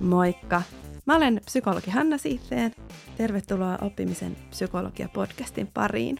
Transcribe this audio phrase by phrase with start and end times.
[0.00, 0.62] Moikka!
[1.06, 2.72] Mä olen psykologi Hanna Siiteen.
[3.16, 6.16] Tervetuloa oppimisen psykologia-podcastin pariin.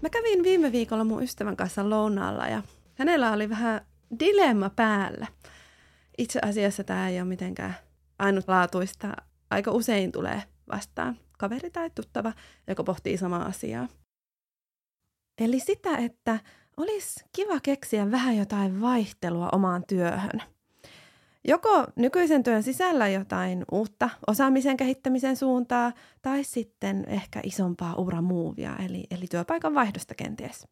[0.00, 2.62] Mä kävin viime viikolla mun ystävän kanssa lounaalla ja
[2.94, 3.80] hänellä oli vähän
[4.18, 5.26] dilemma päällä.
[6.18, 7.74] Itse asiassa tämä ei ole mitenkään
[8.18, 9.16] ainutlaatuista.
[9.50, 10.42] Aika usein tulee
[10.72, 12.32] vastaan kaveri tai tuttava,
[12.68, 13.88] joka pohtii samaa asiaa.
[15.40, 16.38] Eli sitä, että
[16.76, 20.42] olisi kiva keksiä vähän jotain vaihtelua omaan työhön–
[21.44, 25.92] Joko nykyisen työn sisällä jotain uutta osaamisen kehittämisen suuntaa
[26.22, 30.68] tai sitten ehkä isompaa uramuuvia, eli, eli työpaikan vaihdosta kenties.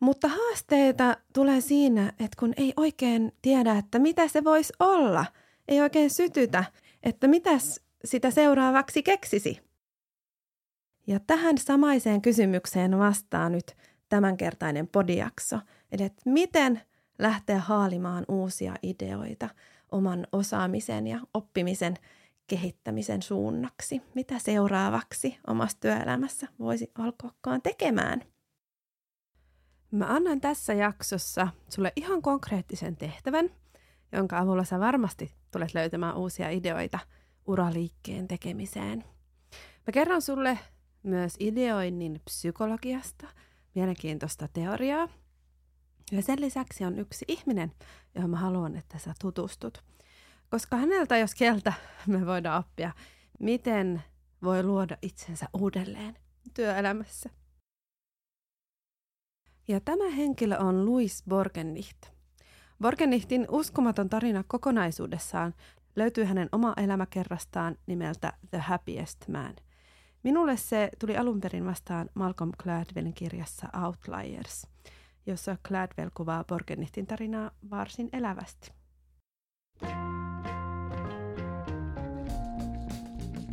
[0.00, 5.26] Mutta haasteita tulee siinä, että kun ei oikein tiedä, että mitä se voisi olla,
[5.68, 6.64] ei oikein sytytä,
[7.02, 9.60] että mitäs sitä seuraavaksi keksisi.
[11.06, 13.76] Ja tähän samaiseen kysymykseen vastaa nyt
[14.08, 15.58] tämänkertainen podiakso,
[15.92, 16.80] eli että miten
[17.18, 19.48] lähteä haalimaan uusia ideoita–
[19.92, 21.94] oman osaamisen ja oppimisen
[22.46, 24.02] kehittämisen suunnaksi.
[24.14, 28.22] Mitä seuraavaksi omassa työelämässä voisi alkoakaan tekemään?
[29.90, 33.50] Mä annan tässä jaksossa sulle ihan konkreettisen tehtävän,
[34.12, 36.98] jonka avulla sä varmasti tulet löytämään uusia ideoita
[37.46, 39.04] uraliikkeen tekemiseen.
[39.86, 40.58] Mä kerron sulle
[41.02, 43.26] myös ideoinnin psykologiasta,
[43.74, 45.08] mielenkiintoista teoriaa,
[46.12, 47.72] ja sen lisäksi on yksi ihminen,
[48.14, 49.84] johon mä haluan, että sä tutustut.
[50.50, 51.72] Koska häneltä, jos keltä,
[52.06, 52.92] me voidaan oppia,
[53.40, 54.02] miten
[54.42, 56.16] voi luoda itsensä uudelleen
[56.54, 57.30] työelämässä.
[59.68, 62.06] Ja tämä henkilö on Louis Borgennicht.
[62.80, 65.54] Borgennichtin uskomaton tarina kokonaisuudessaan
[65.96, 69.56] löytyy hänen oma elämäkerrastaan nimeltä The Happiest Man.
[70.22, 74.66] Minulle se tuli alun perin vastaan Malcolm Gladwellin kirjassa Outliers–
[75.26, 78.72] jossa Gladwell kuvaa Borgennichtin tarinaa varsin elävästi.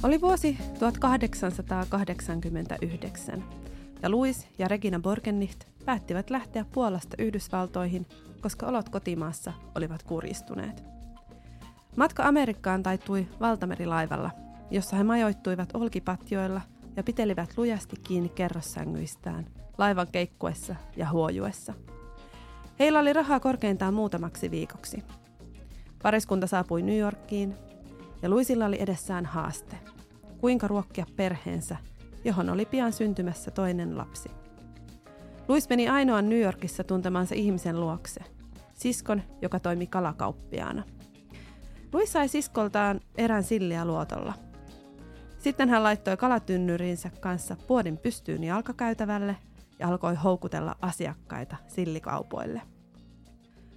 [0.03, 3.43] Oli vuosi 1889
[4.01, 8.07] ja Louis ja Regina Borgennicht päättivät lähteä Puolasta Yhdysvaltoihin,
[8.41, 10.83] koska olot kotimaassa olivat kurjistuneet.
[11.95, 14.31] Matka Amerikkaan taittui valtamerilaivalla,
[14.71, 16.61] jossa he majoittuivat olkipatjoilla
[16.95, 19.45] ja pitelivät lujasti kiinni kerrossängyistään–
[19.77, 21.73] laivan keikkuessa ja huojuessa.
[22.79, 25.03] Heillä oli rahaa korkeintaan muutamaksi viikoksi.
[26.03, 27.55] Pariskunta saapui New Yorkiin
[28.21, 29.75] ja Luisilla oli edessään haaste.
[30.37, 31.77] Kuinka ruokkia perheensä,
[32.23, 34.31] johon oli pian syntymässä toinen lapsi.
[35.47, 38.21] Luis meni ainoan New Yorkissa tuntemansa ihmisen luokse,
[38.73, 40.83] siskon, joka toimi kalakauppiaana.
[41.93, 44.33] Luis sai siskoltaan erän silliä luotolla.
[45.37, 49.35] Sitten hän laittoi kalatynnyriinsä kanssa puodin pystyyn jalkakäytävälle–
[49.79, 52.61] ja alkoi houkutella asiakkaita sillikaupoille.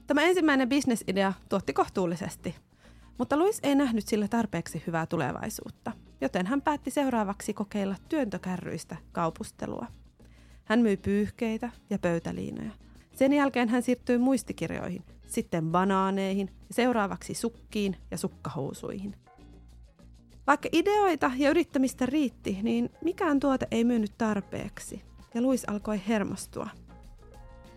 [0.06, 2.54] Tämä ensimmäinen bisnesidea tuotti kohtuullisesti,
[3.18, 9.86] mutta Luis ei nähnyt sille tarpeeksi hyvää tulevaisuutta, joten hän päätti seuraavaksi kokeilla työntökärryistä kaupustelua.
[10.64, 12.70] Hän myi pyyhkeitä ja pöytäliinoja.
[13.12, 19.16] Sen jälkeen hän siirtyi muistikirjoihin, sitten banaaneihin ja seuraavaksi sukkiin ja sukkahousuihin.
[20.46, 25.02] Vaikka ideoita ja yrittämistä riitti, niin mikään tuote ei myynyt tarpeeksi–
[25.36, 26.68] ja Luis alkoi hermostua.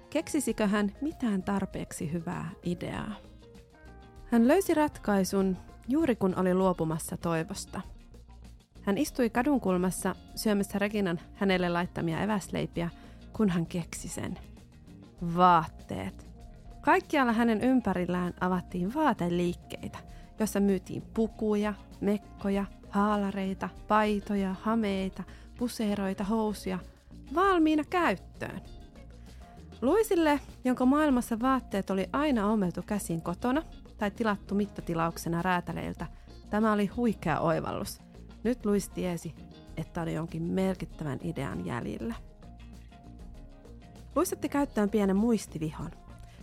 [0.09, 3.16] Keksisikö hän mitään tarpeeksi hyvää ideaa?
[4.25, 7.81] Hän löysi ratkaisun juuri kun oli luopumassa toivosta.
[8.81, 12.90] Hän istui kadunkulmassa syömässä Reginan hänelle laittamia eväsleipiä,
[13.34, 14.40] kun hän keksi sen.
[15.36, 16.28] Vaatteet.
[16.81, 19.97] Kaikkialla hänen ympärillään avattiin vaateliikkeitä,
[20.40, 25.24] jossa myytiin pukuja, mekkoja, haalareita, paitoja, hameita,
[25.58, 26.80] puseeroita, housuja,
[27.35, 28.62] valmiina käyttöön.
[29.81, 33.63] Luisille, jonka maailmassa vaatteet oli aina ommeltu käsin kotona
[33.97, 36.07] tai tilattu mittatilauksena räätäleiltä,
[36.50, 38.01] tämä oli huikea oivallus.
[38.44, 39.35] Nyt Luis tiesi,
[39.78, 42.16] että oli jonkin merkittävän idean jäljellä.
[44.16, 45.91] Luis otti käyttöön pienen muistivihon.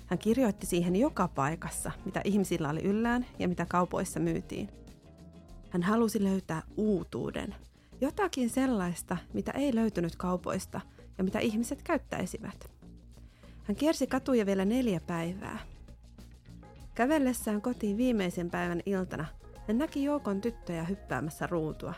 [0.06, 4.68] Hän kirjoitti siihen joka paikassa, mitä ihmisillä oli yllään ja mitä kaupoissa myytiin.
[5.70, 7.54] Hän halusi löytää uutuuden–
[8.00, 10.80] Jotakin sellaista, mitä ei löytynyt kaupoista
[11.18, 12.70] ja mitä ihmiset käyttäisivät.
[13.64, 15.58] Hän kiersi katuja vielä neljä päivää.
[16.94, 19.26] Kävellessään kotiin viimeisen päivän iltana
[19.68, 21.94] hän näki joukon tyttöjä hyppäämässä ruutua.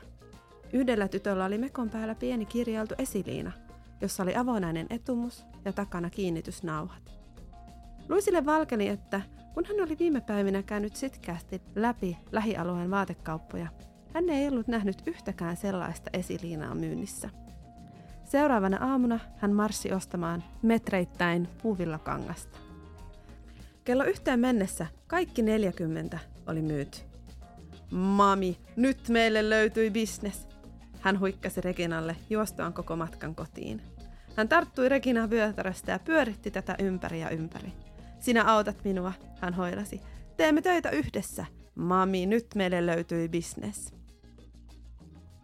[0.73, 3.53] Yhdellä tytöllä oli mekon päällä pieni kirjailtu esiliina,
[4.01, 7.19] jossa oli avonainen etumus ja takana kiinnitysnauhat.
[8.09, 9.21] Luisille valkeni, että
[9.55, 13.69] kun hän oli viime päivinä käynyt sitkeästi läpi lähialueen vaatekauppoja,
[14.14, 17.31] hän ei ollut nähnyt yhtäkään sellaista esiliinaa myynnissä.
[18.25, 22.58] Seuraavana aamuna hän marssi ostamaan metreittäin puuvillakangasta.
[23.84, 26.99] Kello yhteen mennessä kaikki 40 oli myyty.
[27.90, 30.49] Mami, nyt meille löytyi bisnes.
[31.00, 33.82] Hän huikkasi Reginalle juostuaan koko matkan kotiin.
[34.37, 37.72] Hän tarttui Regina vyötäröstä ja pyöritti tätä ympäri ja ympäri.
[38.20, 40.00] Sinä autat minua, hän hoilasi.
[40.37, 41.46] Teemme töitä yhdessä.
[41.75, 43.98] Mami, nyt meille löytyi bisnes.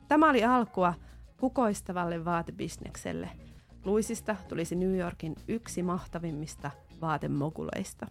[0.08, 0.94] Tämä oli alkua
[1.40, 3.30] kukoistavalle vaatebisnekselle.
[3.84, 6.70] Luisista tulisi New Yorkin yksi mahtavimmista
[7.00, 8.06] vaatemoguleista.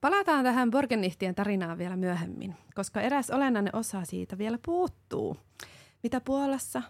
[0.00, 5.36] Palataan tähän Borgenihtien tarinaan vielä myöhemmin, koska eräs olennainen osa siitä vielä puuttuu.
[6.02, 6.82] Mitä Puolassa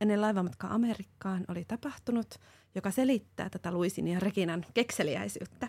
[0.00, 2.34] ennen laivamatkaa Amerikkaan oli tapahtunut,
[2.74, 5.68] joka selittää tätä Luisin ja Reginan kekseliäisyyttä.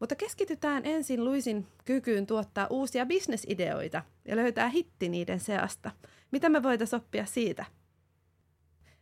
[0.00, 5.90] Mutta keskitytään ensin Luisin kykyyn tuottaa uusia bisnesideoita ja löytää hitti niiden seasta.
[6.30, 7.64] Mitä me voitaisiin oppia siitä?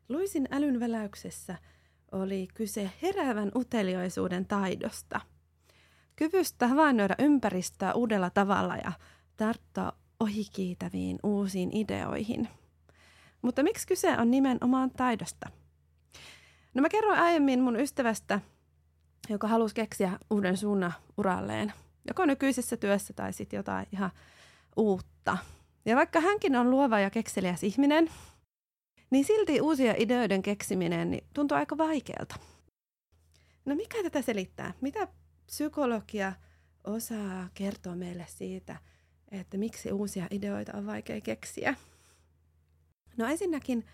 [0.09, 1.57] Luisin älynväläyksessä
[2.13, 5.21] oli kyse heräävän uteliaisuuden taidosta.
[6.17, 8.93] Kyvystä havainnoida ympäristöä uudella tavalla ja
[9.37, 12.49] tarttua ohikiitäviin uusiin ideoihin.
[13.43, 15.51] Mutta miksi kyse on nimenomaan taidosta?
[16.75, 18.41] No mä kerroin aiemmin mun ystävästä,
[19.29, 21.73] joka halusi keksiä uuden suunnan uralleen,
[22.09, 24.11] joko nykyisessä työssä tai sitten jotain ihan
[24.77, 25.39] uutta.
[25.85, 28.11] Ja vaikka hänkin on luova ja kekseliäs ihminen,
[29.11, 32.37] niin silti uusia ideoiden keksiminen niin tuntuu aika vaikealta.
[33.65, 34.75] No mikä tätä selittää?
[34.81, 35.09] Mitä
[35.47, 36.33] psykologia
[36.85, 38.77] osaa kertoa meille siitä,
[39.31, 41.75] että miksi uusia ideoita on vaikea keksiä?
[43.17, 43.85] No ensinnäkin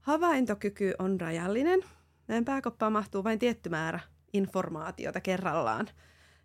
[0.00, 1.80] havaintokyky on rajallinen.
[2.28, 4.00] Meidän pääkoppaan mahtuu vain tietty määrä
[4.36, 5.88] informaatiota kerrallaan.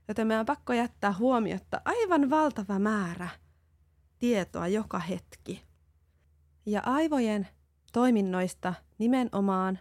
[0.07, 3.29] Joten meidän on pakko jättää huomiotta aivan valtava määrä
[4.19, 5.63] tietoa joka hetki.
[6.65, 7.47] Ja aivojen
[7.93, 9.79] toiminnoista nimenomaan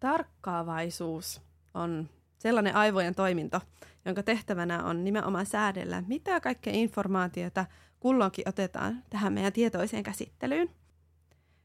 [0.00, 1.42] tarkkaavaisuus
[1.74, 2.08] on
[2.38, 3.60] sellainen aivojen toiminto,
[4.04, 7.66] jonka tehtävänä on nimenomaan säädellä, mitä kaikkea informaatiota
[8.00, 10.70] kulloinkin otetaan tähän meidän tietoiseen käsittelyyn.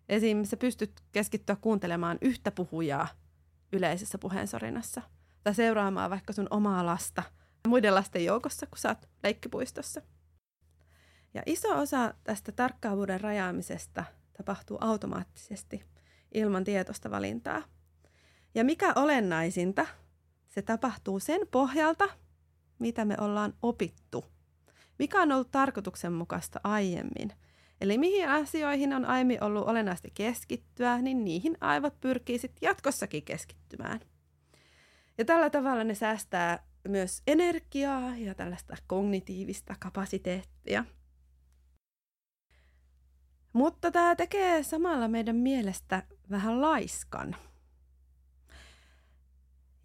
[0.10, 3.08] Esimerkiksi sä pystyt keskittyä kuuntelemaan yhtä puhujaa
[3.72, 5.02] yleisessä puheensorinassa–
[5.44, 7.24] tai seuraamaan vaikka sun omaa lasta
[7.68, 10.01] muiden lasten joukossa, kun sä oot leikkipuistossa.
[11.33, 14.03] Ja iso osa tästä tarkkaavuuden rajaamisesta
[14.38, 15.83] tapahtuu automaattisesti
[16.33, 17.63] ilman tietoista valintaa.
[18.56, 19.86] Ja mikä olennaisinta,
[20.47, 22.09] se tapahtuu sen pohjalta,
[22.80, 24.25] mitä me ollaan opittu.
[25.00, 27.33] Mikä on ollut tarkoituksenmukaista aiemmin.
[27.81, 34.00] Eli mihin asioihin on aiemmin ollut olennaista keskittyä, niin niihin aivot pyrkii sitten jatkossakin keskittymään.
[35.19, 40.86] Ja tällä tavalla ne säästää myös energiaa ja tällaista kognitiivista kapasiteettia.
[43.54, 47.36] Mutta tämä tekee samalla meidän mielestä vähän laiskan.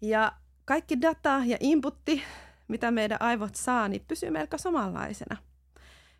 [0.01, 0.31] Ja
[0.65, 2.23] kaikki data ja inputti,
[2.67, 5.37] mitä meidän aivot saa, niin pysyy melko samanlaisena.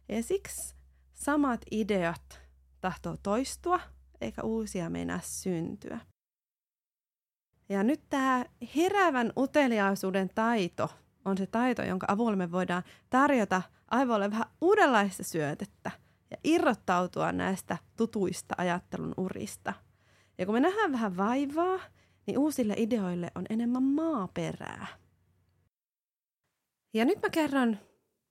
[0.09, 0.75] Ja siksi
[1.13, 2.41] samat ideat
[2.81, 3.79] tahtoo toistua,
[4.21, 5.99] eikä uusia meinaa syntyä.
[7.69, 8.45] Ja nyt tämä
[8.75, 10.89] heräävän uteliaisuuden taito
[11.25, 15.91] on se taito, jonka avulla me voidaan tarjota aivoille vähän uudenlaista syötettä
[16.31, 19.73] ja irrottautua näistä tutuista ajattelun urista.
[20.37, 21.79] Ja kun me nähdään vähän vaivaa,
[22.27, 24.87] niin uusille ideoille on enemmän maaperää.
[26.93, 27.77] Ja nyt mä kerron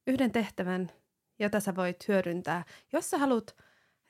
[0.06, 0.90] yhden tehtävän,
[1.38, 3.56] jota sä voit hyödyntää, jos sä haluat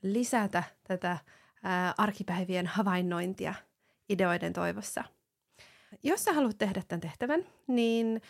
[0.03, 1.19] lisätä tätä
[1.63, 3.55] ää, arkipäivien havainnointia
[4.09, 5.05] ideoiden toivossa.
[6.03, 8.23] Jos sä haluat tehdä tämän tehtävän, niin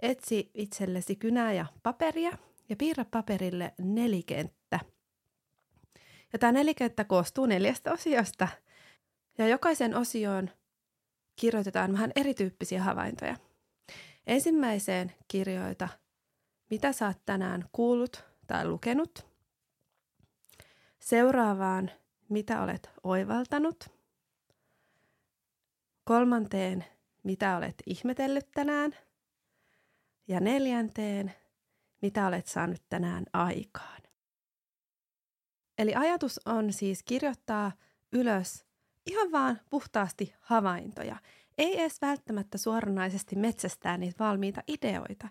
[0.00, 2.38] etsi itsellesi kynää ja paperia
[2.68, 4.80] ja piirrä paperille nelikenttä.
[6.32, 8.48] Ja tämä nelikenttä koostuu neljästä osiosta.
[9.38, 10.50] Ja jokaisen osioon
[11.36, 13.36] kirjoitetaan vähän erityyppisiä havaintoja.
[14.26, 15.88] Ensimmäiseen kirjoita,
[16.70, 19.26] mitä sä oot tänään kuullut tai lukenut.
[20.98, 21.90] Seuraavaan,
[22.28, 24.01] mitä olet oivaltanut.
[26.04, 26.84] Kolmanteen,
[27.22, 28.92] mitä olet ihmetellyt tänään.
[30.28, 31.34] Ja neljänteen,
[32.02, 34.02] mitä olet saanut tänään aikaan.
[35.78, 37.72] Eli ajatus on siis kirjoittaa
[38.12, 38.64] ylös
[39.06, 41.16] ihan vaan puhtaasti havaintoja.
[41.58, 45.28] Ei edes välttämättä suoranaisesti metsästää niitä valmiita ideoita,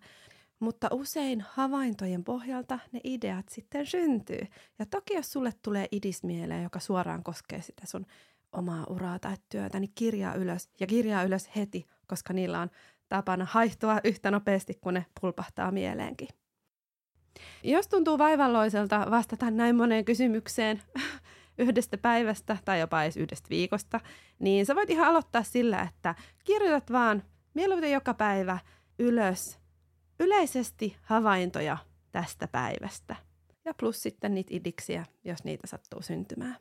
[0.60, 4.42] mutta usein havaintojen pohjalta ne ideat sitten syntyy.
[4.80, 8.06] Ja toki jos sulle tulee idis mieleen, joka suoraan koskee sitä sun
[8.52, 12.70] omaa uraa tai työtä, niin kirjaa ylös ja kirjaa ylös heti, koska niillä on
[13.10, 16.28] tapana haihtua yhtä nopeasti, kun ne pulpahtaa mieleenkin.
[17.64, 20.82] Jos tuntuu vaivalloiselta vastata näin moneen kysymykseen
[21.58, 24.00] yhdestä päivästä tai jopa edes yhdestä viikosta,
[24.40, 28.60] niin sä voit ihan aloittaa sillä, että kirjoitat vaan mieluiten joka päivä
[29.00, 29.60] ylös
[30.20, 31.78] yleisesti havaintoja
[32.12, 33.16] tästä päivästä.
[33.66, 36.58] Ja plus sitten niitä idiksiä, jos niitä sattuu syntymään.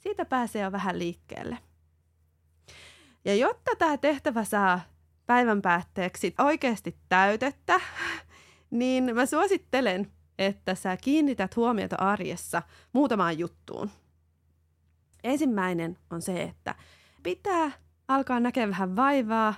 [0.00, 1.58] Siitä pääsee jo vähän liikkeelle.
[3.24, 4.80] Ja jotta tämä tehtävä saa
[5.26, 7.80] päivän päätteeksi oikeasti täytettä,
[8.70, 13.90] niin mä suosittelen, että sä kiinnität huomiota arjessa muutamaan juttuun.
[15.24, 16.74] Ensimmäinen on se, että
[17.22, 17.70] pitää
[18.08, 19.54] alkaa näkeä vähän vaivaa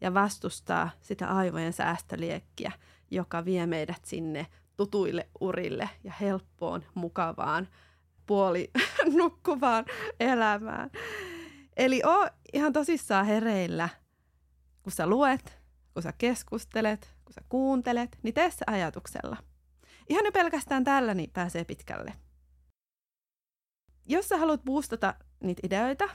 [0.00, 2.72] ja vastustaa sitä aivojen säästöliekkiä,
[3.10, 4.46] joka vie meidät sinne
[4.76, 7.68] tutuille urille ja helppoon, mukavaan,
[8.26, 8.70] puoli
[9.18, 9.84] nukkuvaan
[10.20, 10.90] elämään.
[11.76, 13.88] Eli oo ihan tosissaan hereillä,
[14.82, 15.58] kun sä luet,
[15.94, 19.36] kun sä keskustelet, kun sä kuuntelet, niin tee se ajatuksella.
[20.08, 22.14] Ihan jo pelkästään tällä niin pääsee pitkälle.
[24.06, 26.08] Jos sä haluat boostata niitä ideoita,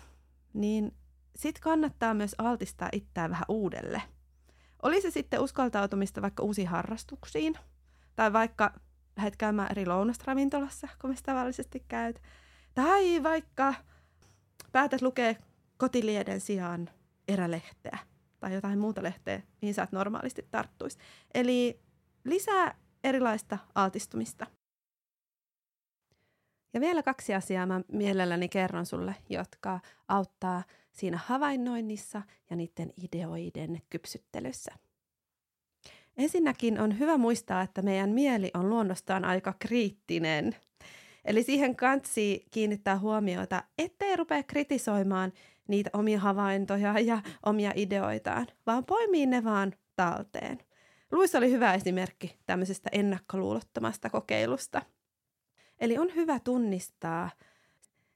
[0.53, 0.95] niin
[1.35, 4.01] sit kannattaa myös altistaa itseään vähän uudelle.
[4.83, 7.55] Oli se sitten uskaltautumista vaikka uusiin harrastuksiin,
[8.15, 8.73] tai vaikka
[9.17, 12.21] lähdet käymään eri lounastravintolassa, kun tavallisesti käyt,
[12.73, 13.73] tai vaikka
[14.71, 15.35] päätät lukea
[15.77, 16.89] kotilieden sijaan
[17.27, 17.97] erälehteä
[18.39, 20.97] tai jotain muuta lehteä, mihin sä et normaalisti tarttuisi.
[21.33, 21.79] Eli
[22.25, 24.47] lisää erilaista altistumista.
[26.73, 33.81] Ja vielä kaksi asiaa mä mielelläni kerron sulle, jotka auttaa siinä havainnoinnissa ja niiden ideoiden
[33.89, 34.71] kypsyttelyssä.
[36.19, 40.55] Ensinnäkin on hyvä muistaa, että meidän mieli on luonnostaan aika kriittinen.
[41.25, 45.33] Eli siihen kansi kiinnittää huomiota, ettei rupea kritisoimaan
[45.67, 50.59] niitä omia havaintoja ja omia ideoitaan, vaan poimii ne vaan talteen.
[51.11, 54.81] Luissa oli hyvä esimerkki tämmöisestä ennakkoluulottomasta kokeilusta.
[55.79, 57.29] Eli on hyvä tunnistaa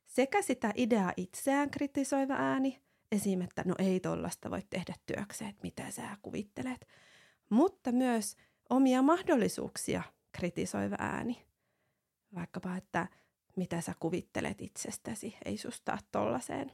[0.05, 2.79] sekä sitä ideaa itseään kritisoiva ääni,
[3.11, 3.41] esim.
[3.41, 6.87] että no ei tollasta voi tehdä työkseen, että mitä sä kuvittelet,
[7.53, 8.35] mutta myös
[8.69, 11.45] omia mahdollisuuksia kritisoiva ääni.
[12.35, 13.07] Vaikkapa, että
[13.55, 16.71] mitä sä kuvittelet itsestäsi, ei susta tollaseen.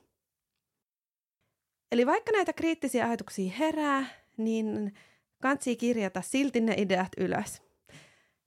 [1.91, 4.05] Eli vaikka näitä kriittisiä ajatuksia herää,
[4.38, 4.93] niin
[5.41, 7.62] kansi kirjata silti ne ideat ylös.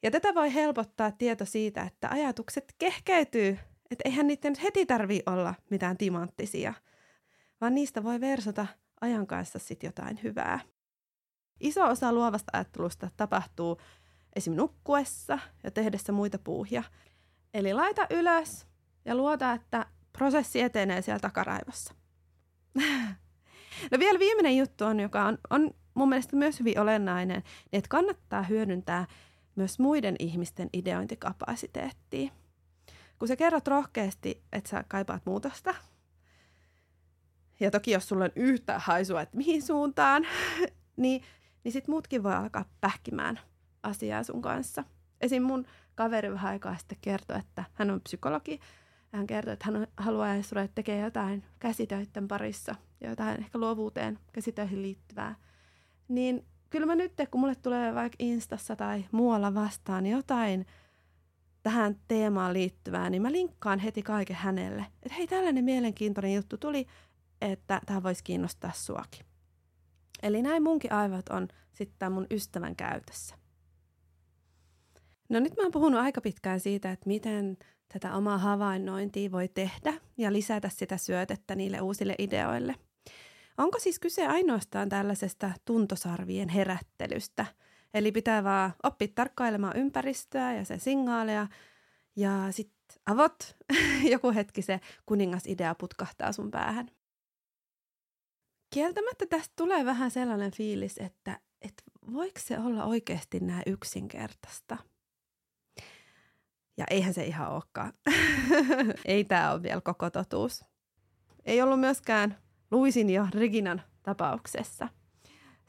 [0.02, 3.58] Ja tätä voi helpottaa tieto siitä, että ajatukset kehkeytyy,
[3.90, 6.74] että eihän niiden heti tarvi olla mitään timanttisia,
[7.60, 8.66] vaan niistä voi versata
[9.00, 10.60] ajan kanssa sitten jotain hyvää.
[11.60, 13.80] Iso osa luovasta ajattelusta tapahtuu
[14.36, 14.54] esim.
[14.54, 16.82] nukkuessa ja tehdessä muita puuhia.
[17.54, 18.66] Eli laita ylös
[19.04, 21.94] ja luota, että prosessi etenee siellä takaraivossa.
[23.90, 27.42] no vielä viimeinen juttu on, joka on, on mun mielestä myös hyvin olennainen,
[27.72, 29.06] niin että kannattaa hyödyntää
[29.54, 32.32] myös muiden ihmisten ideointikapasiteettia.
[33.18, 35.74] Kun sä kerrot rohkeasti, että sä kaipaat muutosta,
[37.60, 40.26] ja toki jos sulla on yhtä haisua, että mihin suuntaan,
[40.96, 41.22] niin,
[41.64, 43.40] niin sit muutkin voi alkaa pähkimään
[43.82, 44.84] asiaa sun kanssa.
[45.20, 45.42] Esim.
[45.42, 48.60] mun kaveri vähän aikaa sitten kertoi, että hän on psykologi.
[49.12, 55.34] Hän kertoi, että hän haluaa ruveta tekemään jotain käsitöiden parissa, jotain ehkä luovuuteen käsitöihin liittyvää.
[56.08, 60.66] Niin kyllä mä nyt, kun mulle tulee vaikka Instassa tai muualla vastaan jotain
[61.62, 64.86] tähän teemaan liittyvää, niin mä linkkaan heti kaiken hänelle.
[65.02, 66.86] Että hei, tällainen mielenkiintoinen juttu tuli,
[67.40, 69.31] että tämä voisi kiinnostaa suakin.
[70.22, 73.34] Eli näin munkin aivot on sitten mun ystävän käytössä.
[75.28, 77.56] No nyt mä oon puhunut aika pitkään siitä, että miten
[77.92, 82.74] tätä omaa havainnointia voi tehdä ja lisätä sitä syötettä niille uusille ideoille–
[83.58, 87.46] Onko siis kyse ainoastaan tällaisesta tuntosarvien herättelystä?
[87.94, 91.46] Eli pitää vaan oppia tarkkailemaan ympäristöä ja sen signaaleja
[92.16, 93.56] ja sitten avot,
[94.12, 96.90] joku hetki se kuningasidea putkahtaa sun päähän.
[98.72, 104.76] Kieltämättä tästä tulee vähän sellainen fiilis, että, että voiko se olla oikeasti näin yksinkertaista?
[106.76, 107.92] Ja eihän se ihan olekaan.
[109.04, 110.64] Ei tämä ole vielä koko totuus.
[111.44, 112.38] Ei ollut myöskään
[112.70, 114.88] Luisin ja Reginan tapauksessa.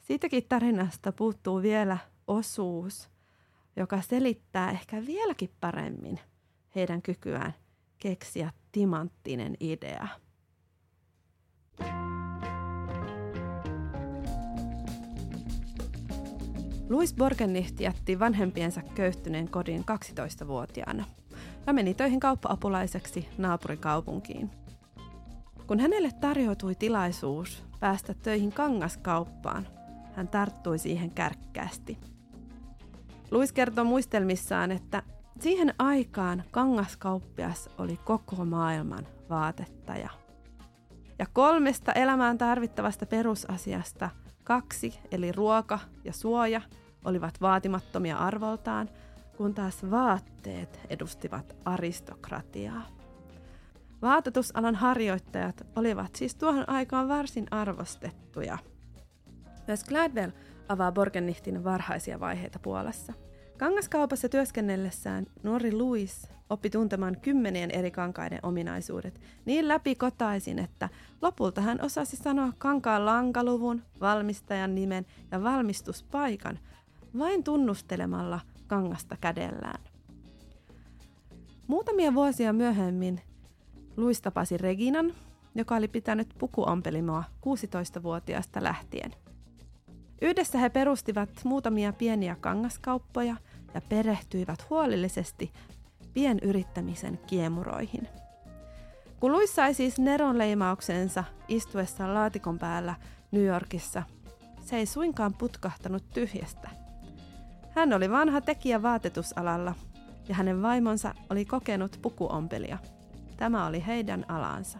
[0.00, 3.08] Siitäkin tarinasta puuttuu vielä osuus,
[3.76, 6.20] joka selittää ehkä vieläkin paremmin
[6.74, 7.54] heidän kykyään
[7.98, 10.08] keksiä timanttinen idea.
[16.88, 21.04] Louis Borgennicht jätti vanhempiensa köyhtyneen kodin 12-vuotiaana
[21.66, 24.50] ja meni töihin kauppa-apulaiseksi naapurikaupunkiin–
[25.66, 29.66] kun hänelle tarjoutui tilaisuus päästä töihin kangaskauppaan,
[30.14, 31.98] hän tarttui siihen kärkkäästi.
[33.30, 35.02] Luis kertoo muistelmissaan, että
[35.40, 40.10] siihen aikaan kangaskauppias oli koko maailman vaatettaja.
[41.18, 44.10] Ja kolmesta elämään tarvittavasta perusasiasta
[44.44, 46.60] kaksi, eli ruoka ja suoja,
[47.04, 48.90] olivat vaatimattomia arvoltaan,
[49.36, 52.82] kun taas vaatteet edustivat aristokratiaa.
[54.02, 58.58] Vaatetusalan harjoittajat olivat siis tuohon aikaan varsin arvostettuja.
[59.66, 60.30] Myös Gladwell
[60.68, 63.12] avaa Borgennichtin varhaisia vaiheita Puolassa.
[63.58, 70.88] Kangaskaupassa työskennellessään nuori Louis oppi tuntemaan kymmenien eri kankaiden ominaisuudet niin läpikotaisin, että
[71.22, 76.58] lopulta hän osasi sanoa kankaan lankaluvun, valmistajan nimen ja valmistuspaikan
[77.18, 79.82] vain tunnustelemalla kangasta kädellään.
[81.66, 83.20] Muutamia vuosia myöhemmin
[83.96, 85.14] Luis tapasi Reginan,
[85.54, 89.23] joka oli pitänyt pukuompelimoa 16-vuotiaasta lähtien.
[90.22, 93.36] Yhdessä he perustivat muutamia pieniä kangaskauppoja
[93.74, 95.52] ja perehtyivät huolellisesti
[96.14, 98.08] pienyrittämisen kiemuroihin.
[99.20, 102.94] Kun Luis sai siis Neron leimauksensa istuessaan laatikon päällä
[103.32, 104.02] New Yorkissa,
[104.64, 106.70] se ei suinkaan putkahtanut tyhjästä.
[107.70, 109.74] Hän oli vanha tekijä vaatetusalalla
[110.28, 112.78] ja hänen vaimonsa oli kokenut pukuompelia.
[113.36, 114.78] Tämä oli heidän alansa.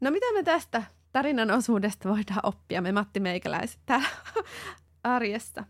[0.00, 4.08] No mitä me tästä tarinan osuudesta voidaan oppia, me Matti Meikäläiset täällä
[5.02, 5.64] arjessa?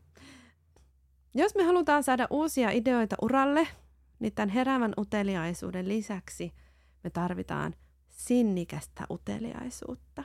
[1.34, 3.68] Jos me halutaan saada uusia ideoita uralle,
[4.18, 6.52] niin tämän heräävän uteliaisuuden lisäksi
[7.04, 7.74] me tarvitaan
[8.08, 10.24] sinnikästä uteliaisuutta.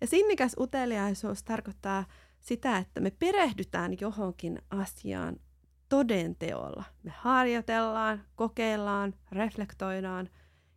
[0.00, 2.04] Ja sinnikäs uteliaisuus tarkoittaa
[2.40, 5.36] sitä, että me perehdytään johonkin asiaan
[5.88, 6.84] todenteolla.
[7.02, 10.28] Me harjoitellaan, kokeillaan, reflektoidaan,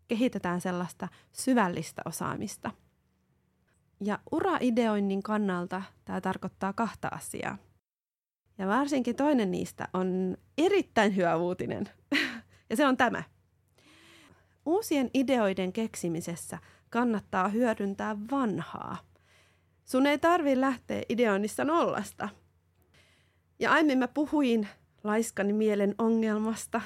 [0.08, 2.72] kehitetään sellaista syvällistä osaamista.
[4.02, 7.58] Ja uraideoinnin kannalta tämä tarkoittaa kahta asiaa.
[8.58, 11.90] Ja varsinkin toinen niistä on erittäin hyvä uutinen.
[12.70, 13.24] ja se on tämä.
[14.66, 16.58] Uusien ideoiden keksimisessä
[16.90, 18.98] kannattaa hyödyntää vanhaa.
[19.86, 22.30] Sun ei tarvi lähteä ideoinnissa nollasta.
[23.60, 24.68] Ja aiemmin mä puhuin
[25.04, 26.82] laiskani mielen ongelmasta,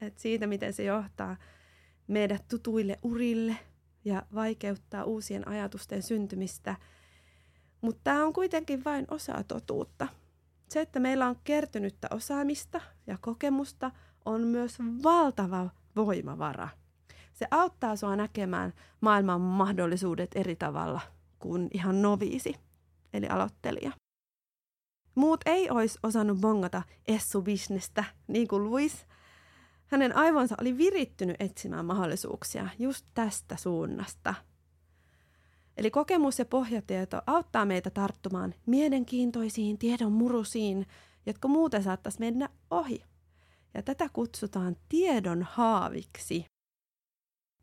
[0.00, 1.36] että siitä miten se johtaa
[2.06, 3.56] meidät tutuille urille
[4.06, 6.76] ja vaikeuttaa uusien ajatusten syntymistä.
[7.80, 10.08] Mutta tämä on kuitenkin vain osa totuutta.
[10.68, 13.90] Se, että meillä on kertynyttä osaamista ja kokemusta,
[14.24, 16.68] on myös valtava voimavara.
[17.32, 21.00] Se auttaa sua näkemään maailman mahdollisuudet eri tavalla
[21.38, 22.54] kuin ihan noviisi,
[23.12, 23.92] eli aloittelija.
[25.14, 29.06] Muut ei olisi osannut bongata essu-bisnestä, niin kuin Luis.
[29.86, 34.34] Hänen aivonsa oli virittynyt etsimään mahdollisuuksia just tästä suunnasta–
[35.76, 40.86] Eli kokemus ja pohjatieto auttaa meitä tarttumaan mielenkiintoisiin tiedon murusiin,
[41.26, 43.04] jotka muuten saattaisi mennä ohi.
[43.74, 46.44] Ja tätä kutsutaan tiedon haaviksi.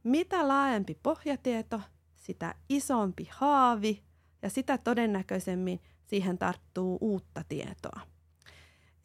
[0.04, 1.82] Mitä laajempi pohjatieto,
[2.16, 4.04] sitä isompi haavi
[4.42, 8.02] ja sitä todennäköisemmin siihen tarttuu uutta tietoa.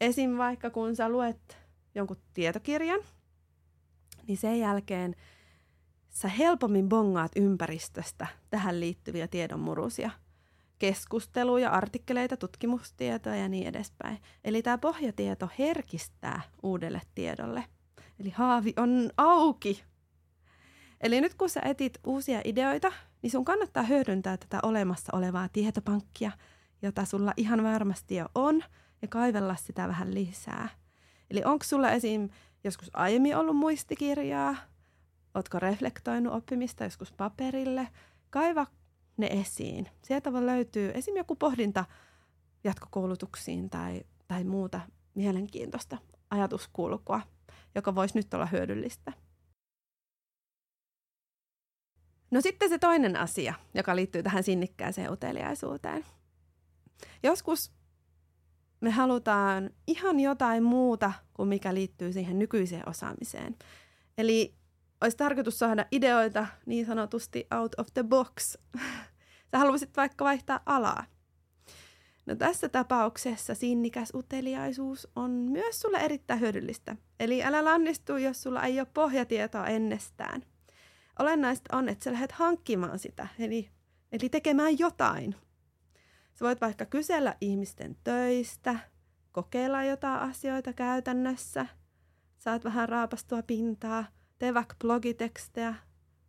[0.01, 0.37] Esim.
[0.37, 1.57] vaikka kun sä luet
[1.99, 3.01] jonkun tietokirjan,
[4.27, 5.15] niin sen jälkeen–
[6.09, 10.11] sä helpommin bongaat ympäristöstä tähän liittyviä tiedonmurusia.
[10.79, 14.17] Keskusteluja, artikkeleita, tutkimustietoja ja niin edespäin.
[14.43, 17.63] Eli tämä pohjatieto herkistää uudelle tiedolle.
[18.19, 19.83] Eli haavi on auki.
[21.01, 26.31] Eli nyt kun sä etit uusia ideoita, niin sun kannattaa hyödyntää tätä olemassa olevaa tietopankkia,
[26.81, 28.63] jota sulla ihan varmasti jo on,
[29.01, 30.69] ja kaivella sitä vähän lisää.
[31.31, 32.29] Eli onko sulla esim.
[32.63, 34.55] joskus aiemmin ollut muistikirjaa,
[35.33, 37.87] Oletko reflektoinut oppimista joskus paperille?
[38.29, 38.67] Kaiva
[39.17, 39.89] ne esiin.
[40.03, 41.17] Sieltä voi löytyy esim.
[41.17, 41.85] joku pohdinta
[42.63, 44.81] jatkokoulutuksiin tai, tai muuta
[45.15, 45.97] mielenkiintoista
[46.29, 47.21] ajatuskulkua,
[47.75, 49.13] joka voisi nyt olla hyödyllistä.
[52.31, 56.05] No sitten se toinen asia, joka liittyy tähän sinnikkääseen uteliaisuuteen.
[57.23, 57.71] Joskus
[58.81, 63.55] me halutaan ihan jotain muuta kuin mikä liittyy siihen nykyiseen osaamiseen.
[64.17, 64.55] Eli
[65.01, 68.57] olisi tarkoitus saada ideoita niin sanotusti out of the box.
[69.51, 71.05] Sä haluaisit vaikka vaihtaa alaa.
[72.25, 76.95] No tässä tapauksessa sinnikäs uteliaisuus on myös sulle erittäin hyödyllistä.
[77.19, 80.41] Eli älä lannistu, jos sulla ei ole pohjatietoa ennestään.
[81.19, 83.69] Olennaista on, että sä lähdet hankkimaan sitä, eli,
[84.11, 85.35] eli tekemään jotain.
[86.39, 88.79] Sä voit vaikka kysellä ihmisten töistä,
[89.31, 91.65] kokeilla jotain asioita käytännössä,
[92.37, 94.05] saat vähän raapastua pintaa–
[94.39, 95.75] tee vaikka blogitekstejä,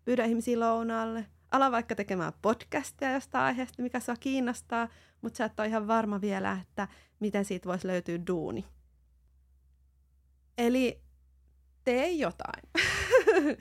[0.04, 4.88] pyydä ihmisiä lounaalle, ala vaikka tekemään podcastia jostain aiheesta, mikä sua kiinnostaa,
[5.22, 6.88] mutta sä et ole ihan varma vielä, että
[7.20, 8.64] miten siitä voisi löytyä duuni.
[10.58, 11.02] Eli
[11.84, 12.62] tee jotain.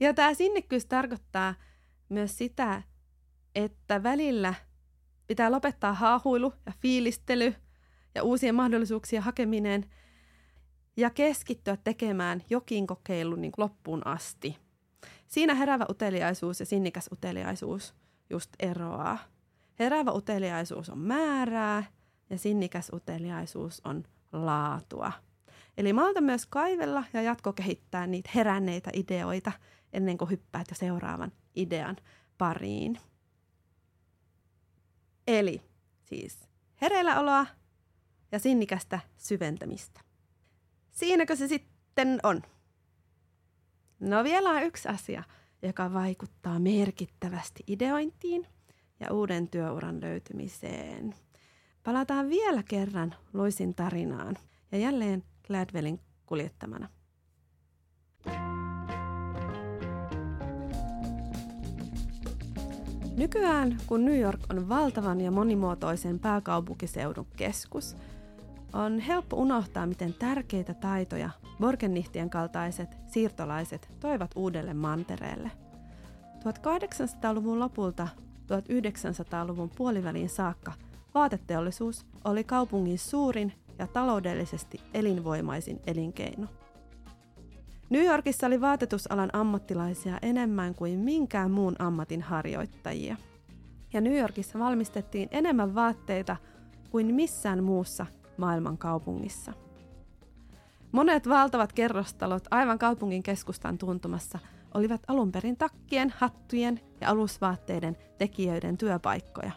[0.00, 1.54] ja tämä sinnekkyys tarkoittaa
[2.08, 2.82] myös sitä,
[3.54, 4.54] että välillä
[5.26, 7.54] Pitää lopettaa haahuilu ja fiilistely
[8.14, 9.90] ja uusien mahdollisuuksien hakeminen
[10.96, 14.58] ja keskittyä tekemään jokin kokeilu niin loppuun asti.
[15.26, 17.94] Siinä herävä uteliaisuus ja sinnikäs uteliaisuus
[18.30, 19.18] just eroaa.
[19.78, 21.84] Heräävä uteliaisuus on määrää
[22.30, 25.12] ja sinnikäs uteliaisuus on laatua.
[25.76, 29.52] Eli malta myös kaivella ja jatkokehittää niitä heränneitä ideoita
[29.92, 31.96] ennen kuin hyppäät jo seuraavan idean
[32.38, 32.98] pariin.
[35.26, 35.62] Eli
[36.04, 36.48] siis
[36.80, 37.46] hereilläoloa
[38.32, 40.00] ja sinnikästä syventämistä.
[40.90, 42.42] Siinäkö se sitten on?
[44.00, 45.22] No vielä on yksi asia,
[45.62, 48.46] joka vaikuttaa merkittävästi ideointiin
[49.00, 51.14] ja uuden työuran löytymiseen.
[51.82, 54.36] Palataan vielä kerran Loisin tarinaan
[54.72, 56.88] ja jälleen Gladwellin kuljettamana.
[63.16, 67.96] Nykyään, kun New York on valtavan ja monimuotoisen pääkaupunkiseudun keskus,
[68.72, 75.50] on helppo unohtaa, miten tärkeitä taitoja Borgennihtien kaltaiset siirtolaiset toivat uudelle mantereelle.
[76.38, 78.08] 1800-luvun lopulta
[78.42, 80.72] 1900-luvun puoliväliin saakka
[81.14, 86.46] vaateteollisuus oli kaupungin suurin ja taloudellisesti elinvoimaisin elinkeino.
[87.92, 93.16] New Yorkissa oli vaatetusalan ammattilaisia enemmän kuin minkään muun ammatin harjoittajia.
[93.92, 96.36] Ja New Yorkissa valmistettiin enemmän vaatteita
[96.90, 99.52] kuin missään muussa maailman kaupungissa.
[100.92, 104.38] Monet valtavat kerrostalot aivan kaupungin keskustan tuntumassa
[104.74, 109.52] olivat alun perin takkien, hattujen ja alusvaatteiden tekijöiden työpaikkoja.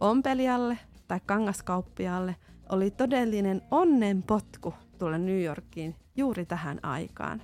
[0.00, 2.36] Ompelijalle tai kangaskauppialle
[2.68, 7.42] oli todellinen onnenpotku tulla New Yorkiin juuri tähän aikaan.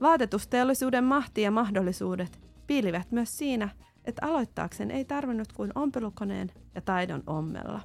[0.00, 3.68] Vaatetusteollisuuden mahti ja mahdollisuudet piilivät myös siinä,
[4.04, 7.80] että aloittaakseen ei tarvinnut kuin ompelukoneen ja taidon ommella.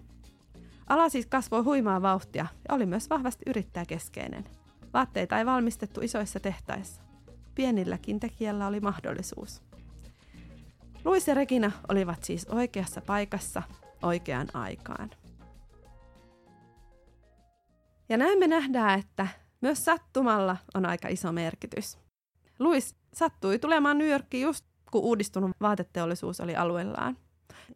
[0.88, 4.46] Ala siis kasvoi huimaa vauhtia ja oli myös vahvasti yrittäjäkeskeinen.
[4.94, 7.02] Vaatteita ei valmistettu isoissa tehtaissa.
[7.56, 9.62] Pienilläkin tekijällä oli mahdollisuus.
[11.06, 13.64] Luis ja Regina olivat siis oikeassa paikassa
[14.04, 15.10] oikeaan aikaan.
[18.10, 19.28] Ja näin me nähdään, että
[19.62, 21.98] myös sattumalla on aika iso merkitys.
[22.60, 27.18] Luis sattui tulemaan New Yorkiin just kun uudistunut vaateteollisuus oli alueellaan.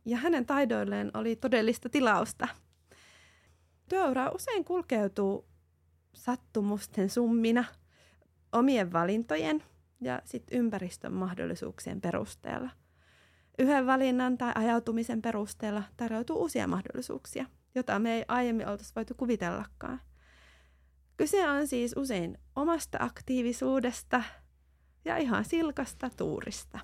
[0.06, 2.48] Ja hänen taidoilleen oli todellista tilausta.
[3.90, 5.46] Työura usein kulkeutuu
[6.14, 7.64] sattumusten summina,
[8.52, 9.64] omien valintojen
[10.02, 12.70] ja sit ympäristön mahdollisuuksien perusteella.
[13.60, 20.02] Yhden valinnan tai ajautumisen perusteella tarjoutuu uusia mahdollisuuksia, jota me ei aiemmin oltaisi voitu kuvitellakaan–
[21.24, 24.24] Kyse on siis usein omasta aktiivisuudesta
[25.06, 26.80] ja ihan silkasta tuurista.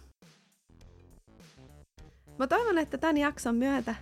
[2.37, 3.95] Mä toivon, että tämän jakson myötä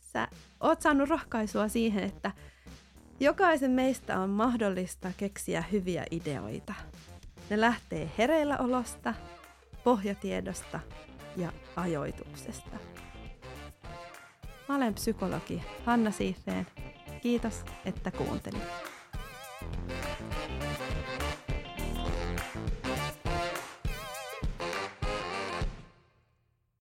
[0.00, 0.28] sä
[0.60, 2.32] oot saanut rohkaisua siihen, että
[3.20, 6.74] jokaisen meistä on mahdollista keksiä hyviä ideoita.
[7.50, 9.14] Ne lähtee hereilläolosta,
[9.84, 10.80] pohjatiedosta
[11.36, 12.76] ja ajoituksesta.
[14.68, 16.66] Mä olen psykologi Hanna Siifeen.
[17.22, 18.87] Kiitos, että kuuntelit.